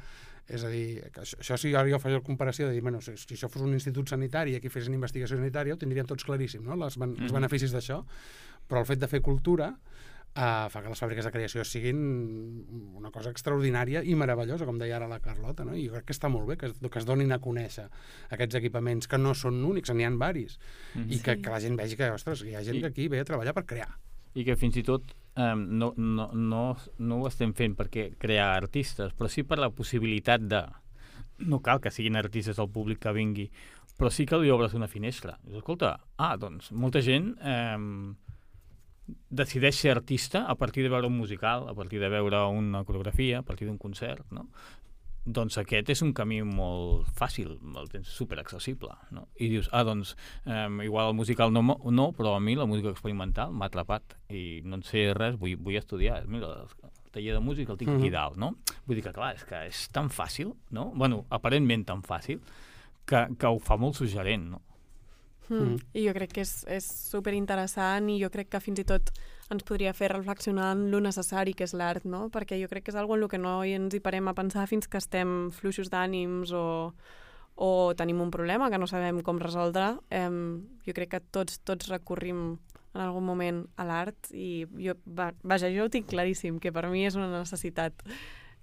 [0.47, 3.01] és a dir, que això, això si ara jo faig la comparació de dir, bueno,
[3.01, 6.23] si, si això fos un institut sanitari i aquí fessin investigació sanitària, ho tindríem tots
[6.23, 6.75] claríssim, no?
[6.77, 7.39] Les, ben, els Mhm.
[7.39, 8.03] beneficis d'això,
[8.69, 9.71] però el fet de fer cultura
[10.37, 11.97] uh, fa que les fàbriques de creació siguin
[12.99, 15.73] una cosa extraordinària i meravellosa, com deia ara la Carlota, no?
[15.75, 17.87] i jo crec que està molt bé que, es- que es donin a conèixer
[18.29, 20.59] aquests equipaments que no són únics, n'hi ha varis,
[20.93, 21.11] Mhm.
[21.11, 23.19] i que, que la gent vegi que, ostres, hi ha gent I- que aquí ve
[23.21, 23.95] a treballar per crear.
[24.35, 26.63] I que fins i tot um, no, no, no,
[26.99, 30.65] no ho estem fent perquè crear artistes, però sí per la possibilitat de...
[31.45, 33.49] No cal que siguin artistes el públic que vingui,
[33.99, 35.35] però sí que li obres una finestra.
[35.43, 38.13] Dius, escolta, ah, doncs molta gent um,
[39.29, 43.39] decideix ser artista a partir de veure un musical, a partir de veure una coreografia,
[43.39, 44.47] a partir d'un concert, no?
[45.25, 49.23] Doncs aquest és un camí molt fàcil, el tens superaccessible, no?
[49.41, 52.91] I dius, ah, doncs, eh, igual el musical no, no, però a mi la música
[52.93, 56.27] experimental m'ha atrapat i no en sé res, vull, vull estudiar.
[56.27, 58.13] Mira, el taller de música el tinc aquí Mhm.
[58.13, 58.55] dalt, no?
[58.85, 60.91] Vull dir que, clar, és que és tan fàcil, no?
[60.93, 62.39] bueno, aparentment tan fàcil,
[63.05, 64.61] que, que ho fa molt suggerent, no?
[65.49, 65.55] Mm.
[65.61, 65.77] Mm.
[65.93, 69.11] I jo crec que és, és superinteressant i jo crec que fins i tot
[69.53, 72.29] ens podria fer reflexionar en lo necessari que és l'art, no?
[72.33, 74.35] Perquè jo crec que és algo en el que no hi ens hi parem a
[74.37, 76.93] pensar fins que estem fluixos d'ànims o,
[77.55, 79.95] o tenim un problema que no sabem com resoldre.
[80.09, 82.57] Em, jo crec que tots, tots recorrim
[82.95, 86.87] en algun moment a l'art i jo, va, vaja, jo ho tinc claríssim, que per
[86.89, 88.05] mi és una necessitat.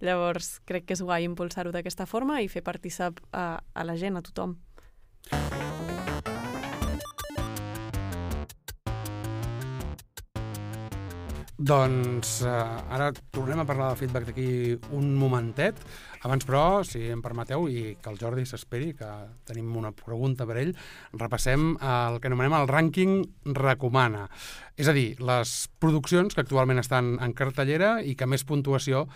[0.02, 4.18] Llavors, crec que és guai impulsar-ho d'aquesta forma i fer partícip a, a la gent,
[4.18, 4.58] a tothom.
[11.62, 14.46] Doncs uh, ara tornem a parlar del feedback d'aquí
[14.98, 15.78] un momentet.
[16.22, 19.08] Abans, però, si em permeteu, i que el Jordi s'esperi, que
[19.48, 20.74] tenim una pregunta per ell,
[21.18, 23.16] repassem el que anomenem el rànquing
[23.58, 24.28] recomana.
[24.78, 29.08] És a dir, les produccions que actualment estan en cartellera i que més puntuació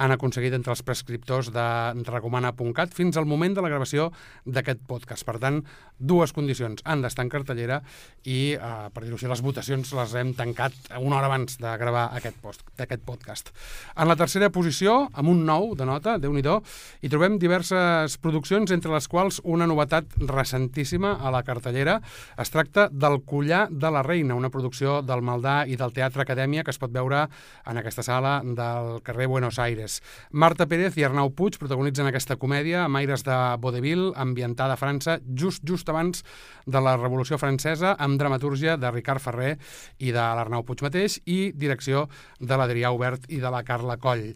[0.00, 1.64] han aconseguit entre els prescriptors de
[2.08, 4.08] recomana.cat fins al moment de la gravació
[4.46, 5.26] d'aquest podcast.
[5.28, 5.60] Per tant,
[5.98, 6.80] dues condicions.
[6.88, 7.82] Han d'estar en cartellera
[8.24, 12.08] i, eh, per dir-ho així, les votacions les hem tancat una hora abans de gravar
[12.16, 13.52] aquest, post, aquest podcast.
[13.96, 18.16] En la tercera posició, amb un 9 de nota, déu nhi prescripció i trobem diverses
[18.22, 22.00] produccions, entre les quals una novetat recentíssima a la cartellera.
[22.38, 26.62] Es tracta del Collar de la Reina, una producció del Maldà i del Teatre Acadèmia
[26.62, 27.24] que es pot veure
[27.66, 30.00] en aquesta sala del carrer Buenos Aires.
[30.30, 35.18] Marta Pérez i Arnau Puig protagonitzen aquesta comèdia amb aires de vaudeville, ambientada a França
[35.26, 36.22] just just abans
[36.66, 39.56] de la Revolució Francesa, amb dramatúrgia de Ricard Ferrer
[39.98, 42.06] i de l'Arnau Puig mateix i direcció
[42.38, 44.32] de l'Adrià Obert i de la Carla Coll.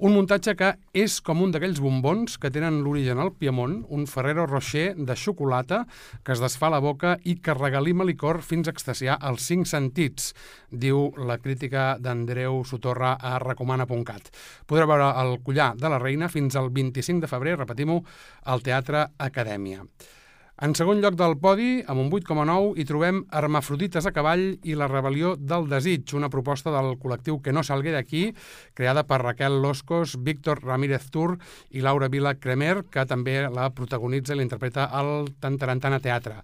[0.00, 4.46] Un muntatge que és com un d'aquells bombons que tenen l'origen al Piemont, un Ferrero
[4.48, 5.82] Rocher de xocolata
[6.24, 9.68] que es desfà a la boca i que regalima licor fins a extasiar els cinc
[9.68, 10.30] sentits,
[10.72, 14.30] diu la crítica d'Andreu Sotorra a recomana.cat.
[14.64, 18.00] Podreu veure el collar de la reina fins al 25 de febrer, repetim-ho,
[18.48, 19.84] al Teatre Acadèmia.
[20.60, 24.90] En segon lloc del podi, amb un 8,9, hi trobem Hermafrodites a cavall i la
[24.90, 28.26] rebel·lió del desig, una proposta del col·lectiu Que no salgué d'aquí,
[28.76, 31.38] creada per Raquel Loscos, Víctor Ramírez Tur
[31.72, 36.42] i Laura Vila Cremer, que també la protagonitza i l'interpreta al Tantarantana Teatre.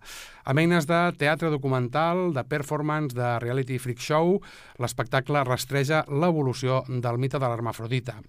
[0.48, 4.38] Amb eines de teatre documental, de performance, de reality freak show,
[4.80, 8.22] l'espectacle rastreja l'evolució del mite de l'hermafrodita.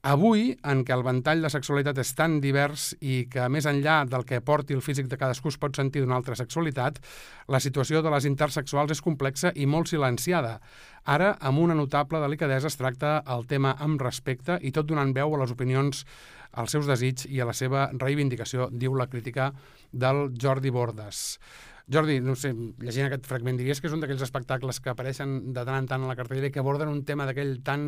[0.00, 4.22] Avui, en què el ventall de sexualitat és tan divers i que, més enllà del
[4.24, 6.96] que aporti el físic de cadascú es pot sentir d'una altra sexualitat,
[7.52, 10.54] la situació de les intersexuals és complexa i molt silenciada.
[11.04, 15.36] Ara, amb una notable delicadesa, es tracta el tema amb respecte i tot donant veu
[15.36, 16.06] a les opinions
[16.56, 19.52] als seus desig i a la seva reivindicació, diu la crítica
[19.92, 21.36] del Jordi Bordes.
[21.90, 25.64] Jordi, no sé, llegint aquest fragment, diries que és un d'aquells espectacles que apareixen de
[25.66, 27.82] tant en tant a la cartellera i que aborden un tema d'aquell tan,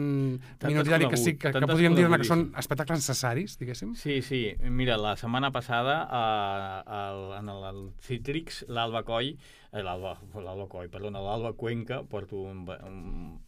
[0.59, 3.95] tan minoritari que sí, que, que podríem dir que són espectacles necessaris, diguéssim?
[3.99, 4.43] Sí, sí.
[4.67, 9.37] Mira, la setmana passada eh, el, en el, el Citrix, l'Alba Coll,
[9.71, 13.39] eh, l'Alba Coll, perdona, l'Alba Cuenca, porto un, un,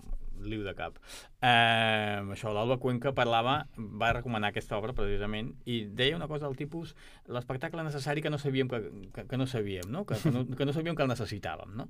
[0.43, 0.99] liu de cap.
[1.41, 6.57] Eh, això, l'Alba Cuenca parlava, va recomanar aquesta obra precisament, i deia una cosa del
[6.59, 6.95] tipus,
[7.27, 8.81] l'espectacle necessari que no sabíem que,
[9.15, 10.05] que, que no sabíem, no?
[10.09, 11.89] Que, que, no, que no sabíem que el necessitàvem, no?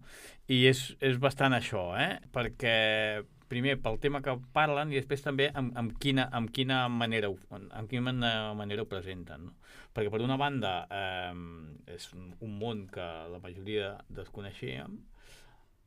[0.48, 2.18] I és, és bastant això, eh?
[2.34, 2.74] Perquè
[3.48, 7.36] primer pel tema que parlen i després també amb, amb, quina, amb quina manera ho,
[7.54, 8.14] amb quina
[8.56, 9.54] manera ho presenten, no?
[9.94, 11.34] Perquè per una banda eh,
[11.94, 14.96] és un, món que la majoria desconeixíem,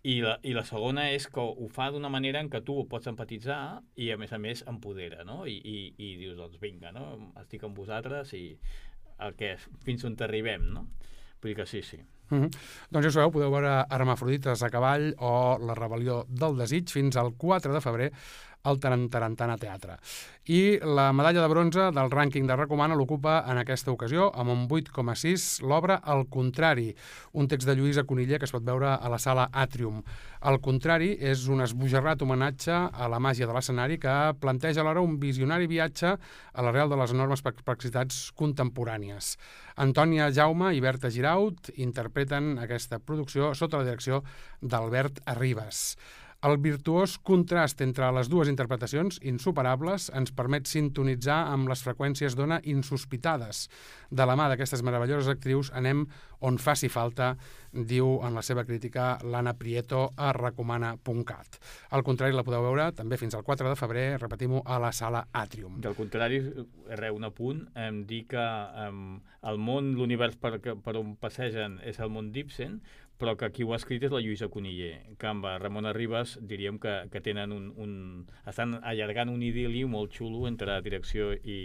[0.08, 3.10] i la, I la segona és que ho fa d'una manera en què tu pots
[3.12, 3.60] empatitzar
[4.00, 5.42] i, a més a més, empodera, no?
[5.50, 7.34] I, i, i dius, doncs vinga, no?
[7.42, 8.46] Estic amb vosaltres i
[9.26, 10.86] el que és, fins on arribem, no?
[11.42, 12.00] Vull dir que sí, sí.
[12.30, 12.56] Mm -hmm.
[12.92, 17.16] Doncs ja ho sabeu, podeu veure Hermafrodites a cavall o La rebel·lió del desig fins
[17.16, 18.12] al 4 de febrer
[18.68, 19.98] al Tarantana Teatre.
[20.48, 24.62] I la medalla de bronze del rànquing de Recomana l'ocupa en aquesta ocasió amb un
[24.68, 26.94] 8,6 l'obra El Contrari,
[27.34, 30.04] un text de Lluïsa Coniller que es pot veure a la sala Atrium.
[30.48, 35.18] El Contrari és un esbojarrat homenatge a la màgia de l'escenari que planteja alhora un
[35.20, 39.36] visionari viatge a l'arrel de les enormes perplexitats contemporànies.
[39.78, 44.24] Antònia Jaume i Berta Giraut interpreten aquesta producció sota la direcció
[44.62, 45.98] d'Albert Arribas.
[46.46, 52.60] El virtuós contrast entre les dues interpretacions, insuperables, ens permet sintonitzar amb les freqüències d'ona
[52.62, 53.64] insospitades.
[54.14, 56.04] De la mà d'aquestes meravelloses actrius anem
[56.46, 57.32] on faci falta,
[57.74, 61.58] diu en la seva crítica l'Anna Prieto a recomana.cat.
[61.98, 65.24] Al contrari, la podeu veure també fins al 4 de febrer, repetim-ho, a la sala
[65.34, 65.82] Atrium.
[65.82, 66.38] Del contrari,
[67.02, 68.46] re, un apunt, em dir que
[68.86, 69.02] em,
[69.42, 72.78] el món, l'univers per, per on passegen és el món d'Ibsen,
[73.18, 76.78] però que qui ho ha escrit és la Lluïsa Coniller, que amb Ramona Ribas diríem
[76.80, 77.94] que, que tenen un, un...
[78.46, 81.60] estan allargant un idili molt xulo entre direcció i,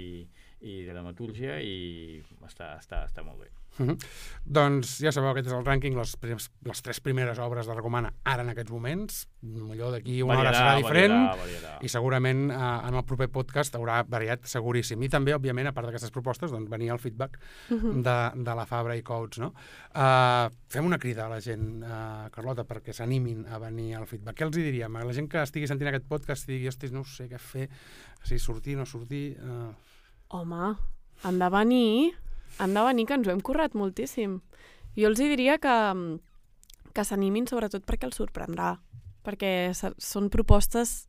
[0.60, 3.52] i dramatúrgia i està, està, està molt bé.
[3.78, 3.96] Uh -huh.
[4.44, 6.16] Doncs ja sabeu, aquest és el rànquing, les,
[6.64, 10.58] les tres primeres obres de Recomana ara en aquests moments, millor d'aquí una variarà, hora
[10.58, 11.78] serà diferent, variarà, variarà.
[11.80, 15.02] i segurament uh, en el proper podcast haurà variat seguríssim.
[15.02, 17.38] I també, òbviament, a part d'aquestes propostes, doncs venia el feedback
[17.70, 18.02] uh -huh.
[18.02, 19.54] de, de la Fabra i Coats, no?
[19.94, 24.36] Uh, fem una crida a la gent, uh, Carlota, perquè s'animin a venir al feedback.
[24.36, 24.96] Què els hi diríem?
[24.96, 27.70] A la gent que estigui sentint aquest podcast i digui, hostis, no sé què fer,
[28.22, 29.38] si sortir, no sortir...
[29.40, 29.74] Uh...
[30.28, 30.76] Home,
[31.22, 32.14] han de venir
[32.58, 34.40] han de venir, que ens ho hem currat moltíssim.
[34.98, 35.76] Jo els hi diria que,
[36.92, 38.76] que s'animin sobretot perquè els sorprendrà,
[39.24, 41.06] perquè són propostes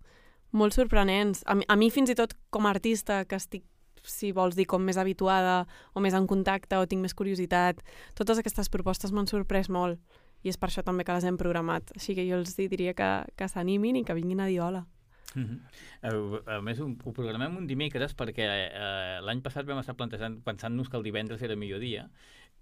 [0.53, 1.43] molt sorprenents.
[1.45, 3.65] A mi, a mi fins i tot com a artista, que estic
[4.03, 5.63] si vols dir com més habituada
[5.95, 7.79] o més en contacte o tinc més curiositat,
[8.19, 9.99] totes aquestes propostes m'han sorprès molt
[10.43, 11.93] i és per això també que les hem programat.
[11.95, 14.83] Així que jo els diria que, que s'animin i que vinguin a dir hola.
[15.33, 16.45] Mm -hmm.
[16.45, 20.89] a, més, ho, ho programem un dimecres perquè eh, l'any passat vam estar plantejant, pensant-nos
[20.89, 22.09] que el divendres era millor dia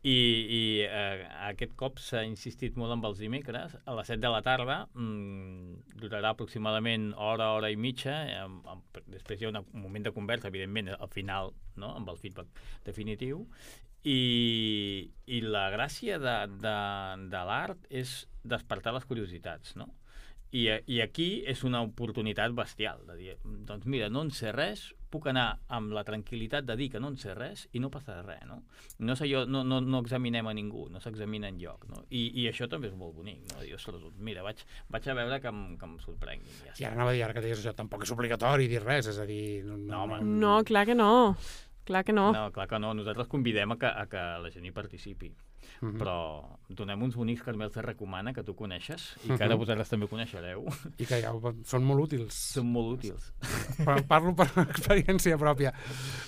[0.01, 3.75] i, i eh, aquest cop s'ha insistit molt amb els dimecres.
[3.85, 9.01] A les 7 de la tarda mmm, durarà aproximadament hora, hora i mitja, amb, amb,
[9.13, 11.93] després hi ha un moment de conversa, evidentment, al final, no?
[11.99, 13.45] amb el feedback definitiu,
[14.01, 16.77] i, i la gràcia de, de,
[17.29, 19.91] de l'art és despertar les curiositats, no?
[20.51, 23.35] I, I aquí és una oportunitat bestial, de dir,
[23.67, 27.11] doncs mira, no en sé res, puc anar amb la tranquil·litat de dir que no
[27.11, 28.61] en sé res i no passa res, no?
[29.03, 32.03] No sé jo, no, no, no examinem a ningú, no s'examina en lloc, no?
[32.09, 33.63] I, I això també és molt bonic, no?
[33.63, 36.55] Dir, ostres, doncs mira, vaig, vaig a veure que em, que em sorprengui.
[36.67, 39.11] Ja I ara anava a dir, ara que deies això, tampoc és obligatori dir res,
[39.11, 39.43] és a dir...
[39.67, 40.21] No, No, home.
[40.43, 41.11] No, clar que no.
[41.83, 42.31] Clar que no.
[42.31, 42.93] No, clar que no.
[42.93, 45.29] Nosaltres convidem a que, a que la gent hi participi.
[45.29, 45.37] Mhm.
[45.81, 45.99] Mm -hmm.
[45.99, 49.41] Però donem uns bonics carmels de recomana que tu coneixes i que Mhm.
[49.41, 50.65] ara vosaltres també coneixereu.
[50.97, 51.31] I que ja
[51.63, 52.33] són molt útils.
[52.33, 53.33] Són molt útils.
[53.77, 55.73] Però parlo per experiència pròpia.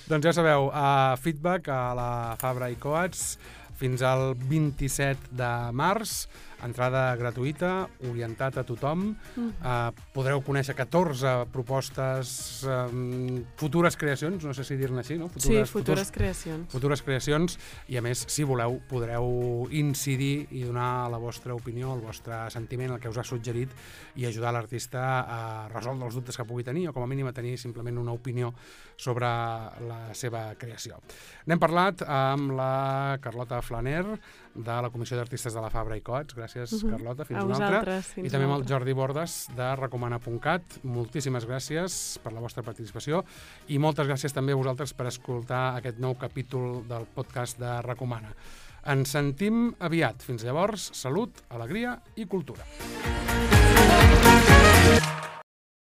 [0.08, 3.38] Doncs ja sabeu, uh, feedback a la Fabra i Coats
[3.74, 6.28] fins al 27 de març,
[6.64, 9.10] entrada gratuïta, orientat a tothom.
[9.36, 9.50] Mm.
[9.60, 15.30] Uh, podreu conèixer 14 propostes, um, futures creacions, no sé si dir-ne així, no?
[15.36, 16.70] Sí, futures creacions.
[16.72, 17.58] futures creacions
[17.92, 22.94] i a més, si voleu, podreu incidir i donar la vostra opinió, el vostre sentiment,
[22.94, 23.72] el que us ha suggerit
[24.16, 25.40] i ajudar l'artista a
[25.72, 28.52] resoldre els dubtes que pugui tenir o com a mínim a tenir simplement una opinió
[28.96, 31.00] sobre la seva creació.
[31.46, 34.04] N'hem parlat amb la Carlota Flaner
[34.54, 36.34] de la Comissió d'Artistes de la Fabra i Coats.
[36.36, 36.90] Gràcies, Mhm.
[36.90, 37.24] Carlota.
[37.24, 38.02] Fins A una altra.
[38.02, 38.66] Fins I també amb el.
[38.66, 40.62] Jordi Bordes de recomana.cat.
[40.84, 43.24] Moltíssimes gràcies per la vostra participació
[43.68, 48.34] i moltes gràcies també a vosaltres per escoltar aquest nou capítol del podcast de Recomana.
[48.86, 50.22] Ens sentim aviat.
[50.22, 52.64] Fins llavors, salut, alegria i cultura.